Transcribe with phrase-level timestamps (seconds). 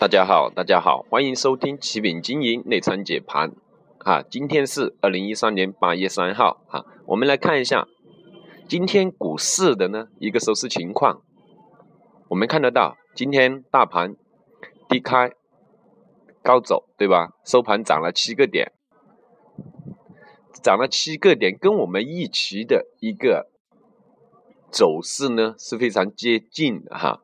[0.00, 3.52] 大家好，大家好，欢迎收听启品经营内参解盘。
[3.98, 6.64] 啊，今天是二零一三年八月三号。
[6.68, 7.86] 啊，我们来看一下
[8.66, 11.20] 今天股市的呢一个收市情况。
[12.28, 14.16] 我们看得到，今天大盘
[14.88, 15.32] 低开
[16.42, 17.32] 高走，对吧？
[17.44, 18.72] 收盘涨了七个点，
[20.62, 23.50] 涨了七个点，跟我们预期的一个
[24.70, 27.20] 走势呢是非常接近的哈。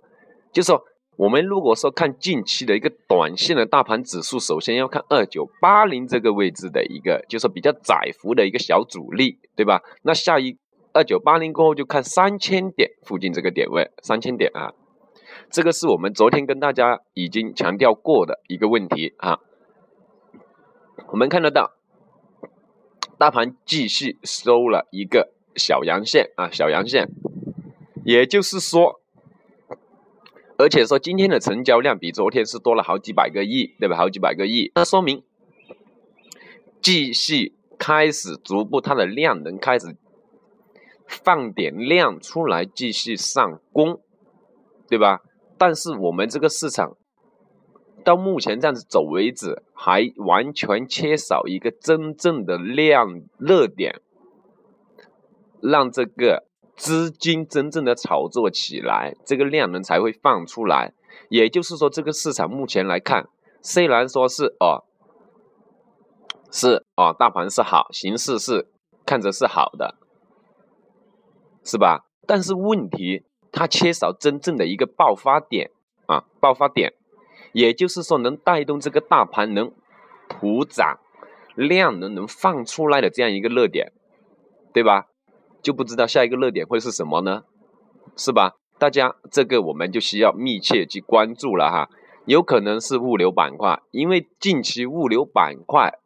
[0.52, 0.84] 就说。
[1.16, 9.80] 我们如果说看近期的一个短线的大盘指数，首先要看二九八零这个位置的一个，就是比较窄幅的一个小阻力，对吧？
[10.02, 10.58] 那下一
[10.92, 14.74] 二九八零过后就看三千点附近这个点位，三千点啊，
[15.50, 19.38] 这个是我们昨天跟大家已经强调过的一个问题啊。
[21.08, 21.72] 我们看得到，
[23.16, 27.08] 大盘继续收了一个小阳线啊，小阳线，
[28.04, 29.00] 也就是说。
[30.58, 33.96] 而且说今天的成交量比昨天是多了好几百个亿，对吧？
[33.96, 35.22] 好几百个亿，那说明
[36.80, 39.96] 继续开始逐步它的量能开始
[41.06, 44.00] 放点量出来，继续上攻，
[44.88, 45.20] 对吧？
[45.58, 46.96] 但是我们这个市场
[48.02, 54.00] 到目前这样子走为止，还完全缺少一个真正的量热点，
[55.60, 56.46] 让这个。
[56.76, 60.92] 资金真正的炒作起来，这个量能才会放出来。
[61.28, 63.28] 也就是说，这个市场目前来看，
[63.62, 64.84] 虽然说是哦，
[66.52, 68.68] 是哦，大盘是好，形势是
[69.04, 69.96] 看着是好的，
[71.64, 72.06] 是吧？
[72.26, 75.70] 但是问题它缺少真正的一个爆发点
[76.06, 76.92] 啊，爆发点，
[77.52, 79.72] 也就是说能带动这个大盘能
[80.28, 80.98] 普涨，
[81.54, 83.92] 量能能放出来的这样一个热点，
[84.72, 85.06] 对吧？
[85.62, 87.42] 就不知道下一个热点会是什么呢？
[88.16, 88.52] 是吧？
[88.78, 91.88] 大家这个我们就需要密切去关注了哈。
[92.26, 95.98] 有可能是物流板块，因为近期物流板块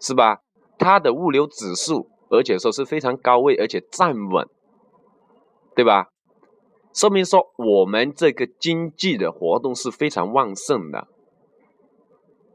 [0.00, 0.40] 是吧？
[0.78, 4.48] 它的物流指数，而且说是非常高位，而且站稳，
[5.74, 6.08] 对吧？
[6.92, 11.08] 说明说我们这个经济的活动是非常旺盛的。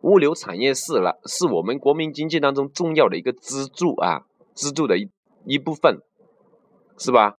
[0.01, 4.21] 物流产业是了，是我们国民经济当中重要的一个支柱啊，
[4.55, 5.09] 支柱的一。
[5.49, 6.03] 一部分
[6.95, 7.37] 是吧？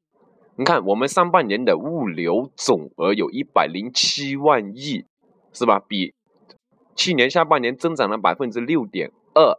[0.56, 5.04] 你看，我们上半年的物流总额有一百零七万亿，
[5.52, 5.78] 是吧？
[5.78, 6.12] 比
[6.96, 9.56] 去年下半年增长了百分之六点二，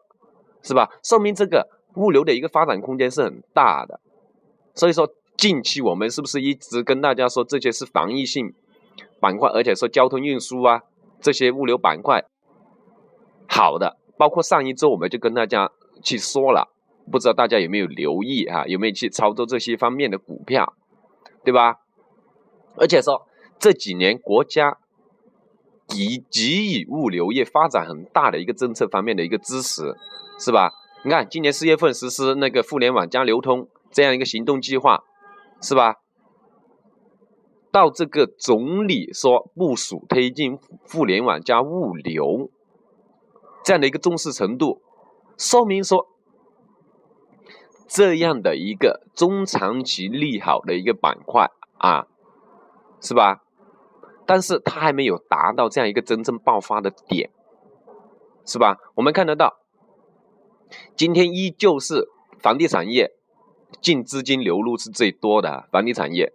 [0.61, 0.90] 是吧？
[1.01, 4.01] 说明这个物流的一个发展空间是很大的。
[4.75, 8.53] 所以说，近期我们是不是一直跟大家说这些是防御性
[9.22, 10.81] 板块，而且说交通运输啊
[11.22, 12.25] 这些物流板块
[13.47, 15.72] 好的，包括上一周我们就跟大家
[16.03, 16.67] 去说了。
[17.11, 18.66] 不知道大家有没有留意啊？
[18.66, 20.73] 有没有去操作这些方面的股票，
[21.44, 21.75] 对吧？
[22.77, 23.27] 而且说
[23.59, 24.77] 这几年国家
[25.88, 29.94] 给给予物流业发展很大的一个政策方面的一个支持，
[30.39, 30.72] 是吧？
[31.03, 35.03] 你看今年四月份实施那个互联网加流通这样一个行动计划，
[35.61, 35.95] 是吧？
[37.72, 40.57] 到这个总理说部署推进
[40.89, 42.49] 互联网加物流
[43.63, 44.81] 这样的一个重视程度，
[45.38, 46.10] 说明说。
[47.94, 52.07] 这样的一个中长期利好的一个板块啊，
[53.02, 53.44] 是吧？
[54.25, 57.29] 但是它还没有达到这样一个真正爆发的点，
[58.46, 58.78] 是吧？
[58.96, 59.57] 我们看得到，
[60.96, 62.07] 今天依旧是
[62.40, 63.12] 房地产业
[63.81, 66.31] 净资金流入是最多的，房地产业，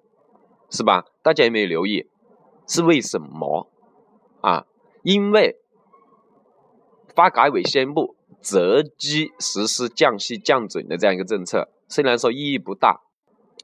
[0.69, 1.07] 是吧？
[1.23, 2.07] 大家有没有留意？
[2.67, 3.71] 是为什么
[4.43, 4.67] 啊？
[5.03, 5.57] 因为
[7.15, 8.16] 发改委宣布。
[8.47, 13.01] 择机实施降息降准的这样一个政策，虽然说意义不大，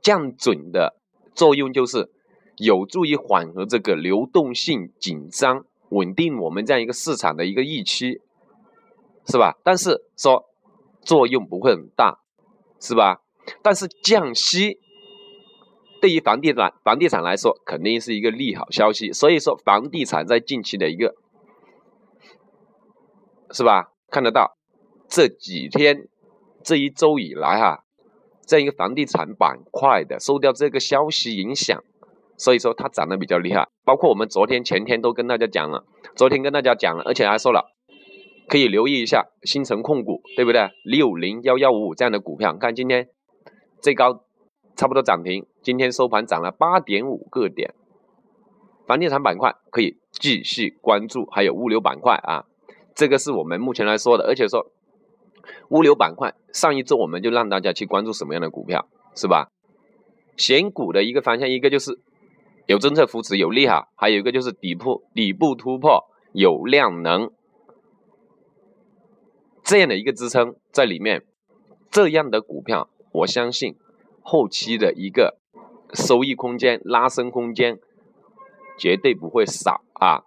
[0.03, 0.97] 降准的
[1.37, 2.10] 作用就是
[2.56, 8.20] 有助于缓和这个流动性紧张，稳定我们这样一个市场的一个预期，
[9.28, 9.56] 是吧？
[9.62, 10.47] 但是说
[11.04, 12.19] 作用不会很大，
[12.81, 13.20] 是吧？
[13.62, 14.81] 但是降息
[16.00, 21.14] 对于房地产房地产来说肯定是一个利好消息，所以说房地产在近期的一个，
[23.52, 23.93] 是吧？
[24.11, 24.56] 看得到。
[25.14, 26.09] 这几天，
[26.64, 27.85] 这一周以来哈，
[28.47, 31.85] 这一个房地产板块的受掉这个消息影响，
[32.38, 33.69] 所以说它涨得比较厉害。
[33.85, 35.85] 包括我们昨天、前天都跟大家讲了，
[36.17, 37.75] 昨天跟大家讲了，而且还说了，
[38.49, 40.70] 可以留意一下新城控股，对不对？
[40.82, 43.11] 六零幺幺五五这样的股票，看今天
[43.82, 44.25] 最高
[44.76, 47.75] 差不多涨停，今天收盘涨了八点五个点。
[48.87, 52.47] 房地产板块可以继续关注，还有物流板块啊，
[52.94, 54.73] 这个是我们目前来说的，而且说。
[55.71, 59.50] 物流板块，上一周我们就让大家去关注什么样的股票，是吧？
[60.37, 62.00] 选股的一个方向，一个就是
[62.67, 67.31] 有政策扶持有利好，还有一个就是底部底部突破，有量能
[69.62, 71.23] 这样的一个支撑在里面，
[71.91, 73.77] 这样的股票，我相信
[74.23, 75.38] 后期的一个
[75.93, 77.79] 收益空间、拉升空间
[78.79, 80.25] 绝对不会少啊。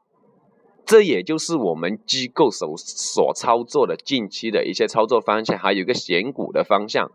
[0.85, 7.11] 这也就是我们机构所所操作的近期的一些操作方向，还有一个选股的方向。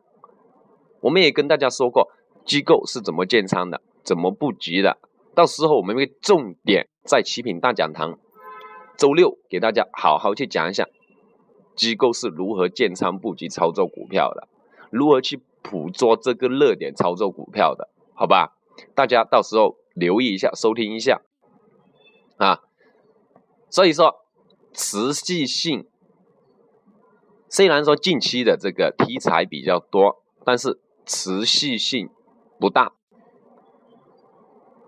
[1.01, 2.11] 我们也跟大家说过，
[2.45, 4.99] 机构是怎么建仓的，怎么布局的。
[5.35, 8.19] 到时候我们会重点在启品大讲堂，
[8.99, 10.89] 周六给大家好好去讲一下，
[11.77, 14.49] 机构是如何建仓布局操作股票的，
[14.91, 18.57] 如何去捕捉这个热点操作股票的，好吧？
[18.97, 21.23] 大家到时候留意一下，收听一下
[22.37, 22.63] 啊。
[23.71, 24.17] 所以说，
[24.75, 25.87] 持续性
[27.49, 32.11] 虽然说近期的这个题材比较多，但是持续性
[32.59, 32.93] 不大。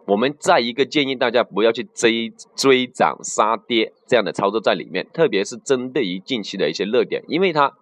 [0.06, 7.72] 我们再一个建议大家不要去追追涨杀跌这样的操作在里面，特别是针对于近期的一些热点，因为它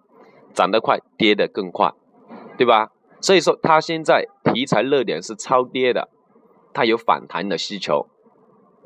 [0.53, 1.91] 涨得快，跌得更快，
[2.57, 2.91] 对吧？
[3.19, 6.09] 所以说它现在题材热点是超跌的，
[6.73, 8.07] 它有反弹的需求，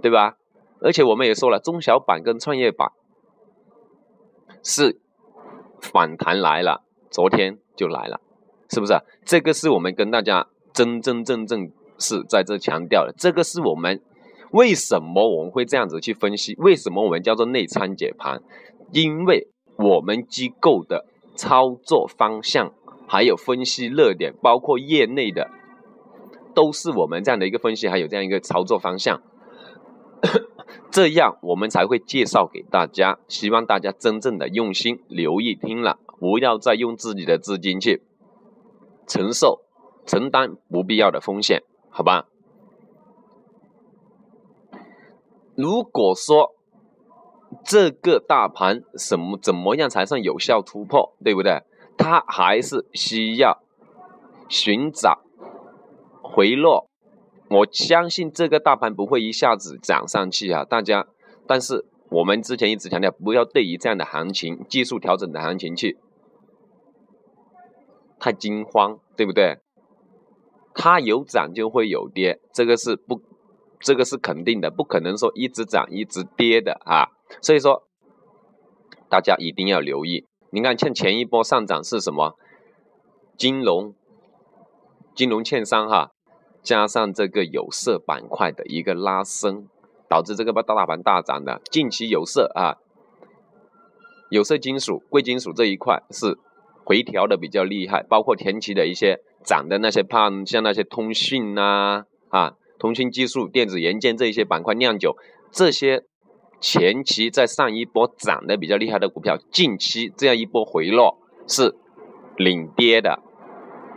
[0.02, 0.38] 对吧？
[0.82, 2.90] 而且我们也说了，中小板跟创业板
[4.64, 5.00] 是
[5.82, 8.20] 反弹来了，昨天就来了，
[8.70, 8.94] 是不是？
[9.24, 13.14] 这个是我们跟大家真真正正是在这强调的。
[13.18, 14.02] 这个是我们
[14.52, 16.56] 为什么我们会这样子去分析？
[16.58, 18.42] 为什么我们叫做内参解盘？
[18.92, 21.06] 因为我们机构的
[21.36, 22.74] 操作方向，
[23.08, 25.50] 还有分析热点，包括业内的，
[26.54, 29.22] 都是我们这样的一个分析，还有这样一个操作方向。
[30.96, 38.02] 这样我们才会介绍给大家，希望大家真正的用心留意听了，不要再用自己的资金去
[39.06, 39.60] 承受、
[40.06, 42.28] 承担不必要的风险，好吧？
[45.58, 46.56] 如果说
[47.66, 51.64] 这个大盘什么怎么样才算有效突破，对不对？
[51.98, 53.62] 它还是需要
[54.48, 55.20] 寻找
[56.22, 56.88] 回落。
[57.56, 61.08] 我相信这个大盘不会一下子涨上去啊，大家。
[61.48, 65.98] 但是我们之前一直强调，不要对于这样的行情、技术调整的行情去
[68.20, 69.60] 太惊慌，对不对？
[70.74, 73.22] 它有涨就会有跌，这个是不，
[73.80, 77.08] 这个是肯定的，不可能说一直涨一直跌的啊。
[77.42, 77.88] 所以说，
[79.08, 80.28] 大家一定要留意。
[80.50, 82.36] 你看，像前一波上涨是什么？
[83.38, 83.94] 金融、
[85.14, 86.12] 金融券商哈。
[86.66, 89.68] 加上这个有色板块的一个拉升，
[90.10, 91.62] 导致这个大大盘大涨的。
[91.70, 92.82] 近期有色啊，
[94.30, 96.40] 有色金属、贵金属这一块是
[96.84, 105.16] 回调的比较厉害，包括前期的一些涨的那些胖，像那些通讯呐啊，通讯技术、电子元件这一些板块，酿酒
[105.52, 106.04] 这些
[106.60, 111.76] 前期在上一波涨的比较厉害的股票，近期这样一波回落是
[112.38, 113.22] 领跌的，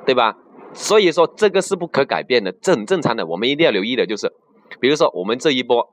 [0.04, 0.36] 对吧？
[0.74, 3.26] 所以说这个是不可改变的，这很正常的。
[3.26, 4.32] 我们一定要留意的就是，
[4.80, 5.92] 比如说我们这一波，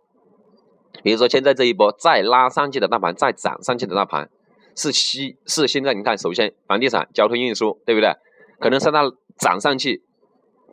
[1.03, 4.29] 比如说现在这一波再拉上去的大盘，再涨上去的大盘，
[4.75, 8.13] 是西是现在你看，首先房地产、交通运输，对不对？
[8.59, 10.03] 可能是它涨上去，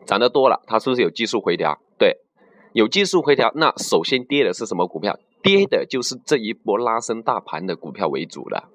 [0.06, 1.80] 涨得多了，它是不是有技术回调？
[1.98, 2.18] 对，
[2.72, 5.18] 有技术回调，那首先跌的是什么股票？
[5.42, 8.68] 跌的就是这一波拉升大盘的股票为主的。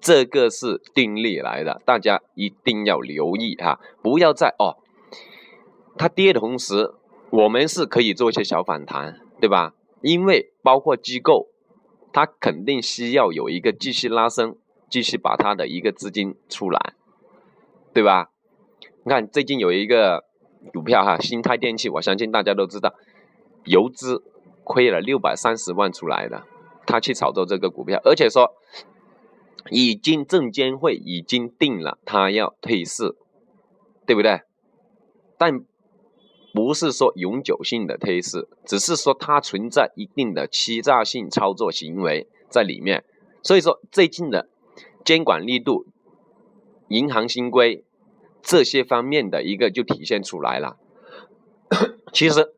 [0.00, 4.78] 这个是定力来的，大家一定要留意哈，不要在哦，
[5.98, 6.94] 它跌的同时，
[7.30, 9.74] 我们是可以做一些小反弹，对吧？
[10.00, 11.48] 因为包括机构，
[12.12, 14.56] 它肯定需要有一个继续拉升，
[14.88, 16.94] 继续把它的一个资金出来，
[17.92, 18.30] 对吧？
[19.04, 20.24] 你看最近有一个
[20.72, 22.94] 股票哈，新泰电器，我相信大家都知道，
[23.64, 24.22] 游资
[24.64, 26.44] 亏了六百三十万出来的，
[26.86, 28.54] 他去炒作这个股票，而且说。
[29.70, 33.14] 已经证监会已经定了，他要退市，
[34.06, 34.40] 对不对？
[35.36, 35.64] 但
[36.52, 43.04] 不是说永久性的退市，只是说它存在一定的欺诈性操作行为在里面。
[43.42, 44.48] 所以说最近的
[45.04, 45.86] 监管力度、
[46.88, 47.84] 银行新规
[48.42, 50.76] 这些方面的一个就体现出来了。
[52.12, 52.52] 其实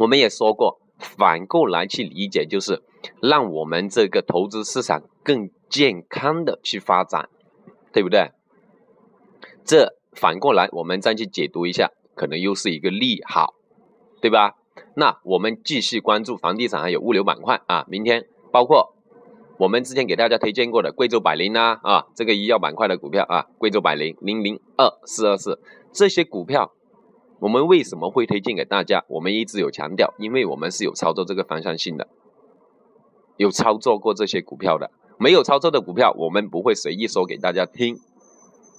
[0.00, 2.82] 我们也说过，反过来去理解，就是
[3.20, 5.50] 让我们这个投资市场更。
[5.70, 7.28] 健康的去发展，
[7.92, 8.30] 对不对？
[9.66, 13.52] 这反过来我们再去解读一下，可能又是一个利好，
[14.22, 14.56] 对吧？
[14.94, 17.84] 那我们继续关注房地产还有物流板块啊。
[17.86, 18.94] 明天包括
[19.58, 25.60] 我们之前给大家推荐过的贵州百灵啊啊，这个医药板块的股票啊，贵州百灵零零二四二四
[25.92, 26.72] 这些股票，
[27.40, 29.04] 我们为什么会推荐给大家？
[29.08, 32.08] 我们一直有强调，因为我们是有操作这个方向性的。
[33.36, 37.98] 有操作过这些股票的，没有操作的股票，我们不会随意说给大家听，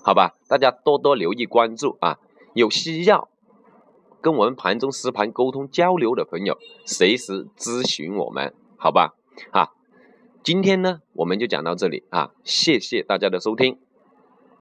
[0.03, 0.35] 好吧？
[0.47, 2.17] 大家多多留意关注啊！
[2.53, 3.29] 有需要
[4.21, 9.15] 跟我们盘中实盘沟通交流的朋友，随时咨询我们，好吧？
[9.51, 9.69] 啊，
[10.41, 13.77] 今天呢，我们就讲到这里啊，谢谢大家的收听。